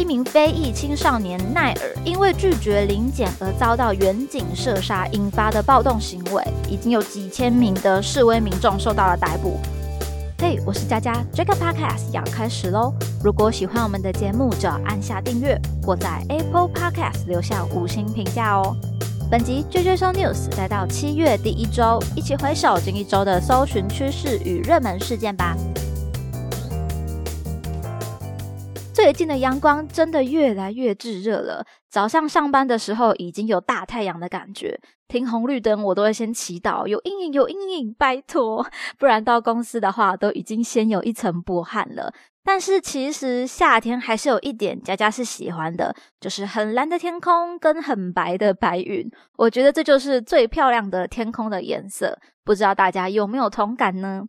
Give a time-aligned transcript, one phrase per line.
[0.00, 9.60] 一名非裔青少年奈尔因为拒绝临检而遭到远警射杀，引发的暴动行为，已经有几千名的示威民众受到了逮捕。
[10.38, 12.94] 嘿，我是佳佳，这个 podcast 要开始喽！
[13.22, 18.74] 如果喜欢我们的节目，就要按下订阅或在 Apple Podcast 留下五星评价哦。
[19.30, 25.54] 本集 J J Show news 来到七月第一周，一起回首近一周的搜寻趋势与热门事件吧。
[29.02, 31.64] 最近的阳光真的越来越炙热了。
[31.88, 38.62] 早上上班的时候已经有大太阳的感觉，停红绿灯我都会先祈祷有阴影有阴影，拜托，
[39.00, 42.12] 不然到公司的话都已经先有一层薄汗了。
[42.44, 52.18] 但是其实夏天还是有一点佳佳是喜欢的，就是很蓝的天空跟很白的白云，我觉得这就是最漂亮的天空的颜色。
[52.44, 54.24] 不知道大家有没有同感呢？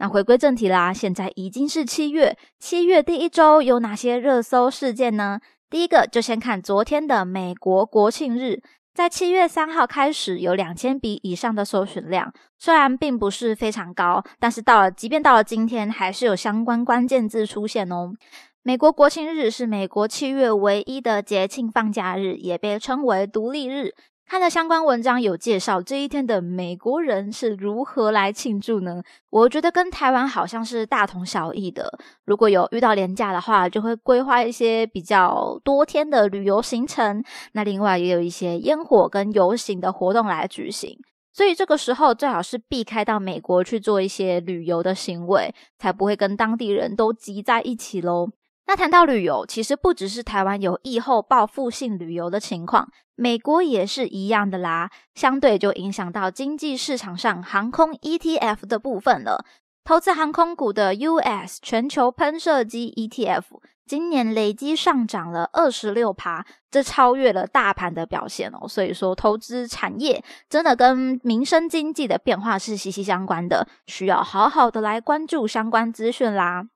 [0.00, 5.38] 那回归正题啦，现在已经是七月，七月第一周有哪些热搜事件呢？
[5.68, 8.62] 第一个就先看昨天的美国国庆日，
[8.94, 18.14] 在七月三号开始有两千笔以上的搜寻量，虽然并不是非常高，但是到了即便到了今天，还是有相关关键字出现哦。
[18.62, 23.94] 美国国庆日是美国七月唯一的节庆放假日，也被称为独立日。
[24.30, 29.02] 看了相关文章有介绍这一天的美国人是如何来庆祝呢？
[29.28, 31.98] 我觉得跟台湾好像是大同小异的。
[32.26, 37.24] 如果有遇到廉价的话，就会规划一些比较多天的旅游行程。
[37.54, 40.96] 那另外也有一些烟火跟游行的活动来举行，
[41.32, 48.28] 所以这个时候最好是避开到美国去做一些旅游的行为，才不会跟当地人都挤在一起喽。
[48.70, 54.88] 那谈到旅游，其实不只是台湾有疫后报复性旅游的情况，美国也是一样的啦。
[55.12, 59.44] 相对就影响到经济市场上航空 ETF 的部分了。
[59.82, 63.42] 投资航空股的 US 全球喷射机 ETF
[63.84, 68.68] 今年累积上涨了二十六趴，这超越了大盘的表现哦。
[68.68, 76.66] 所以说，投资产业真的跟民生经济的变化是息息相关的，需要好好的来关注相关资讯啦。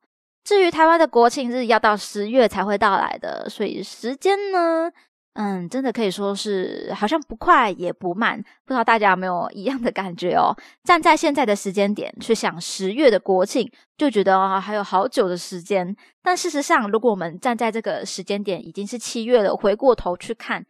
[0.44, 4.92] 至于台湾的国庆日要到十月才会到来的，所以时间呢，
[5.32, 10.54] 嗯，真的可以说是好像不快也不慢，不知道大家有没有一样的感觉哦？
[10.84, 15.96] 站在现在的时间点去想十月的国庆，就觉得啊还有好久的时间。
[16.22, 20.64] 但事实上，如果我们站在这个时间点已经是七月了，回过头去看。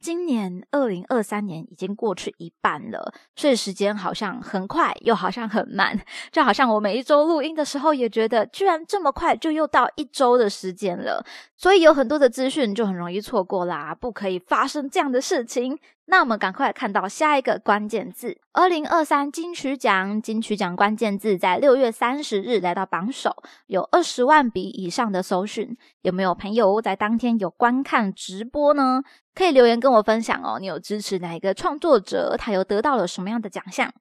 [0.00, 6.00] 今年二零二三年已经过去一半了，所以时间好像很快，又好像很慢。
[6.32, 11.24] 就好像我每一周录音的时候，也觉得居然这么快就又到一周的时间了。
[11.54, 15.78] 所以有很多的资讯就很容易错过啦，不可以发生这样的事情。
[16.10, 20.20] 那我们赶快看到下一个关键字：二零二三金曲奖。
[20.20, 23.30] 金曲奖关键字在六月三十日来到榜首，
[23.68, 25.76] 有二十万笔以上的搜寻。
[26.02, 29.04] 有没有朋友在当天有观看直播呢？
[29.36, 30.58] 可以留言跟我分享哦。
[30.58, 32.34] 你有支持哪一个创作者？
[32.36, 33.94] 他又得到了什么样的奖项？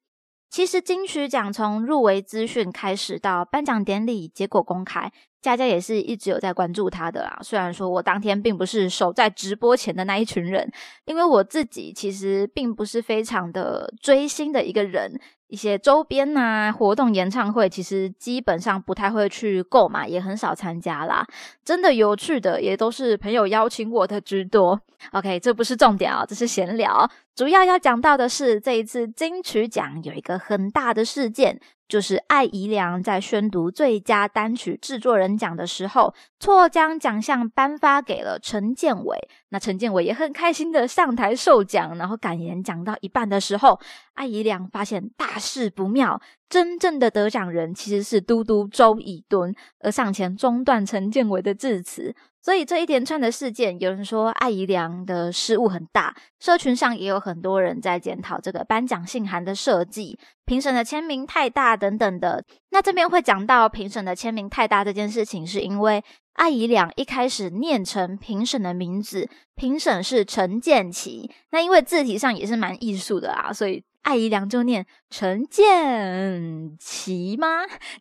[0.50, 5.12] 其实金曲奖从入围资讯开始到颁奖典礼结果公开。
[5.42, 10.70] 佳佳也是一直有在关注他的啦，虽然说我当天并不是守在直播前的那一群人，
[11.06, 15.20] 因为我自己其实并不是非常的追星的一个人。
[15.48, 21.26] 一些周边呐、活动、演唱会，其实基本上不太会去购买，也很少参加啦。
[21.66, 24.80] 真的有趣的，也都是朋友邀请我的居多。
[25.12, 27.10] OK，这不是重点啊，这是闲聊。
[27.36, 31.60] 主要要讲到的是，这一次金曲奖有一个很大的事件。
[31.90, 39.28] 就是艾怡良在宣读最佳单曲制作人奖的时候，错将奖项颁发给了陈建伟。
[39.50, 43.80] 那陈建伟也很开心的上台授奖，然后感言讲到一半的时候，
[44.14, 52.16] 艾怡良发现大事不妙，真正的得奖人其实是嘟嘟周以敦，而上前中断陈建伟的致辞。
[52.42, 62.46] 所以这一连串的事件，有人说艾怡良的失误很大，社群上也有很多人在检讨这个颁奖信函的设计，评审的签名太大等等的。
[62.70, 66.02] 那这边会讲到评审的签名太大这件事情，是因为
[66.40, 73.84] 艾怡良一开始念成评审的名字，评审是陈建奇，那因为字体上也是蛮艺术的啊，所以。
[74.04, 77.48] 艾姨良就念陈建奇吗？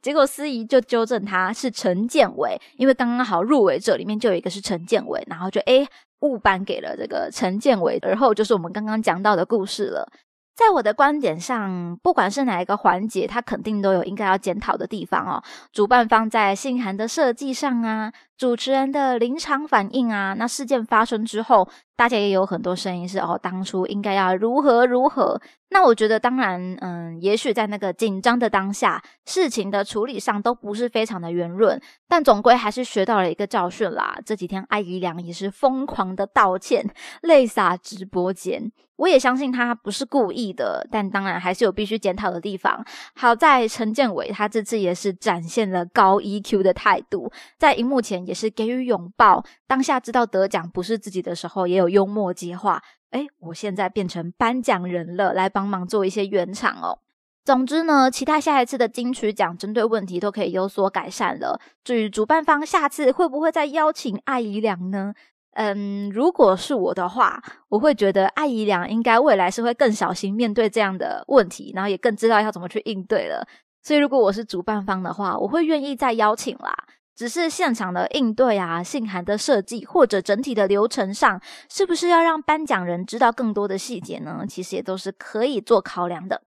[0.00, 5.84] 结果司仪就纠正他是陈建伟，因为刚刚好入围者里面就有一个是陈建伟，然后就诶
[6.20, 10.08] 误颁给了这个陈建伟，而后就是我们刚刚讲到的故事了。
[10.54, 15.42] 在我的观点上，不管是哪一个环节，它肯定都有应该要检讨的地方哦。
[15.72, 25.40] 主办方在信函的设计上啊，主持人的临场反应啊，那事件发生之后，大家也有很多声音是哦，当初应该要如何如何。
[25.70, 34.16] 那我觉得，当然，嗯，也许在那个紧张的当下，事情的处理上都不是非常的圆润，但总归还是学到了一个教训啦。
[34.24, 36.88] 这几天艾怡良也是疯狂的道歉，
[37.22, 38.70] 泪洒直播间。
[38.96, 42.84] 我也相信他不是故意的，但当然还是有必须检讨的地方。
[43.14, 49.42] 好在陈建伟他这次也是展现了高 EQ 的态度，在荧幕前也是给予拥抱。
[49.66, 56.98] 当下知道得奖不是自己的时候，也有幽默接话：“哎，我现在变成颁奖人了，来帮忙做一些圆场哦。”
[57.44, 61.58] 总之呢，期待下一次的金曲奖针对问题都可以有所改善了。
[61.82, 65.14] 至于主办方下次会不会再邀请艾怡良呢？
[65.54, 73.44] 嗯，如果是我的话，我会觉得艾怡良应该未来是会更小心面对这样的问题，然后也更知道要怎么去应对了。
[73.82, 76.76] 所以，如果我是主办方的话，我会愿意再邀请啦。
[77.18, 84.44] 只是现场的应对啊、信函的设计或者整体的流程上，是不是要让颁奖人知道更多的细节呢？
[84.48, 86.42] 其实也都是可以做考量的。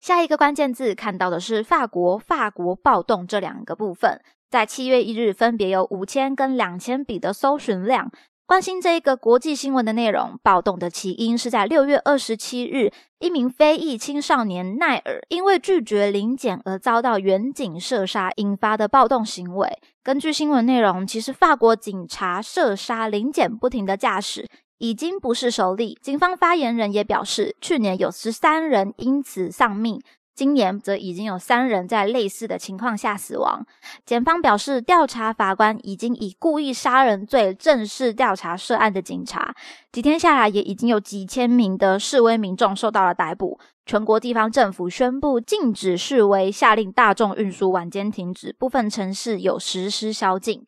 [0.00, 8.12] 下一个关键字看到的是法国，法国暴动这两个部分，在七月一日分别有五千跟两千笔的搜寻量。
[8.46, 19.78] 关心这一个国际新闻的内容，暴动的起因是在六月二十七日，一名非裔青少年奈尔因为拒绝临检而遭到远警射杀引发的暴动行为。
[20.02, 30.02] 根据新闻内容，其实法国警察射杀临检不停的驾驶已经不是首例，警方发言人也表示，去年有十三人因此丧命。
[30.34, 33.64] 今年则已经有三人在类似的情况下死亡。
[34.04, 39.54] 检方表示，调查法官已经以故意杀人罪正式调查涉案的警察。
[39.92, 43.60] 几天下来，也已经有几千名的示威民众受到了逮捕。
[43.86, 50.66] 全国地方政府宣布禁止示威，下令大众运输晚间停止，部分城市有实施宵禁。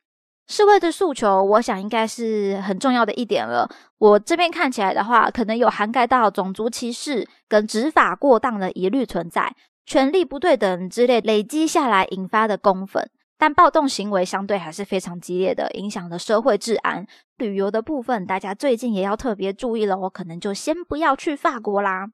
[0.48, 3.68] 示威的诉求，我想应该是很重要的一点了。
[3.98, 9.54] 我这边看起来的话，可能有涵盖到种族歧视跟执法过当的疑虑存在，
[9.84, 13.10] 权力不对等之类累积下来引发的公愤。
[13.38, 17.06] 但暴动行为相对还是非常激烈的，影响了社会治安。
[17.36, 19.98] 旅游的部分，大家最近也要特别注意了。
[19.98, 22.06] 我可能就先不要去法国啦。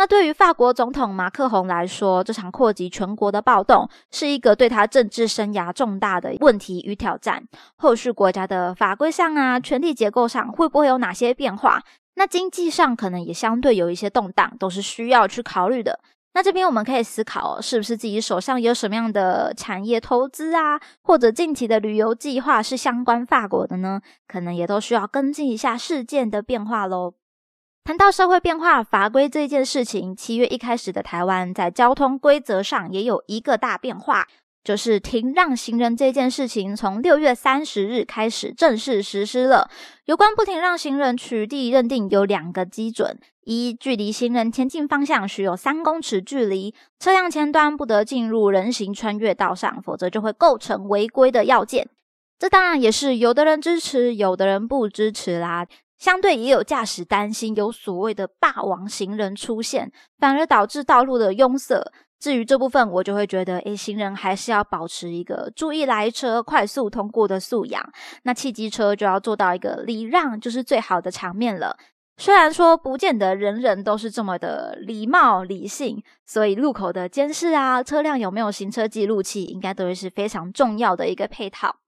[0.00, 7.44] 那对于法国总统马克宏来说，这场扩及全国的暴动是一个对他政治生涯重大的问题与挑战。
[7.76, 11.82] 后续国家的法规上啊，权力结构上会不会有哪些变化？
[12.14, 16.00] 那经济上可能也相对有一些动荡，都是需要去考虑的。
[16.32, 24.00] 那这边我们可以思考，是不是自己手上有什么样的产业投资啊，或者近期的旅游计划是相关法国的呢？
[24.26, 27.12] 可能也都需要跟进一下事件的变化喽。
[27.90, 34.28] 谈到社会变化、法规这件事情，七月一开始的台湾在交通规则上也有一个大变化，
[34.62, 39.68] 就是停让行人这件事情从六月三十日开始正式实施了。
[40.04, 51.88] 有关不停让行人取缔认定有两个基准：一，距离行人前进方向需有三公尺距离，车辆前端不得进入人行穿越道上，否则就会构成违规的要件。
[52.38, 55.66] 这当然也是有的人支持，有的人不支持啦。
[56.00, 61.92] 相对也有驾驶担心有所谓的霸王行人出现，反而导致道路的拥塞。
[62.18, 67.82] 至于这部分，我就会觉得，诶，行人还是要保持一个注意来车、快速通过的素养。
[68.24, 71.76] 那汽机车就要做到一个礼让，就是最好的场面了。
[72.16, 81.79] 虽然说不见得人人都是这么的礼貌理性，所以路口的监视啊，车辆有没有行车记录器，应该都会是非常重要的一个配套。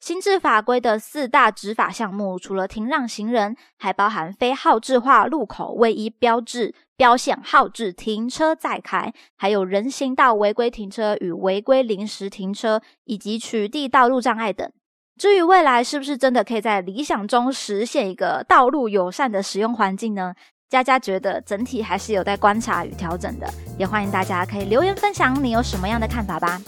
[0.00, 14.72] 新制法规的四大执法项目，除了停让行人，还包含非号志化路口位移标志、标线号志停车再开，还有人行道违规停车与违规临时停车，以及取缔道路障碍等。
[15.18, 20.34] 至于未来是不是真的可以在理想中实现一个道路友善的使用环境呢？
[20.70, 23.46] 佳佳觉得整体还是有待观察与调整的，
[23.78, 26.58] 也欢迎大家可以留言分享你有什么样的看法吧。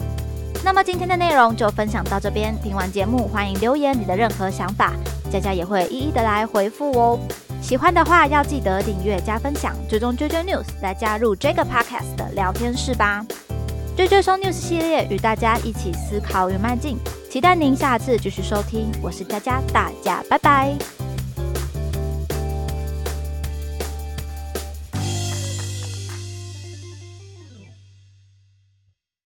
[0.63, 2.55] 那么今天的内容就分享到这边。
[2.61, 4.93] 听完节目，欢迎留言你的任何想法，
[5.29, 7.19] 佳佳也会一一的来回复哦。
[7.61, 13.25] 喜欢的话要记得订阅加分享，追踪追追 news 来加入这个 podcast 的聊天室吧。
[13.95, 16.97] 追追收 news 系列与大家一起思考与迈进，
[17.29, 18.89] 期待您下次继续收听。
[19.01, 21.02] 我是佳佳，大家拜拜。